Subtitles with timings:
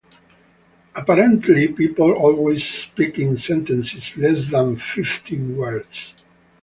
[0.95, 6.15] Apparently people always speak in sentences less than fifteen words